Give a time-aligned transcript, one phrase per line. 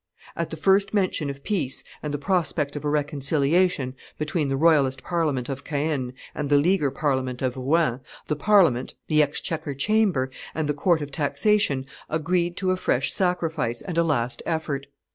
[0.35, 5.03] At the first mention of peace and the prospect of a reconciliation between the royalist
[5.03, 10.67] Parliament of Caen and the leaguer Parliament of Rouen, the Parliament, the exchequer chamber, and
[10.67, 14.87] the court of taxation, agreed to a fresh sacrifice and a last effort.